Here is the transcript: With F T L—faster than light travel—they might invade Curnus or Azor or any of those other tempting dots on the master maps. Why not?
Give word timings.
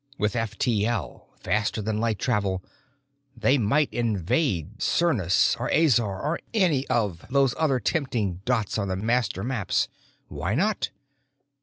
With 0.17 0.35
F 0.35 0.57
T 0.57 0.87
L—faster 0.87 1.79
than 1.79 1.99
light 1.99 2.17
travel—they 2.17 3.59
might 3.59 3.93
invade 3.93 4.79
Curnus 4.79 5.55
or 5.59 5.67
Azor 5.69 6.19
or 6.19 6.39
any 6.55 6.87
of 6.87 7.23
those 7.29 7.53
other 7.59 7.79
tempting 7.79 8.41
dots 8.43 8.79
on 8.79 8.87
the 8.87 8.95
master 8.95 9.43
maps. 9.43 9.89
Why 10.27 10.55
not? 10.55 10.89